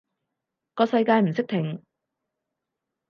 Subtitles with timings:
[0.73, 1.83] 個世界唔識停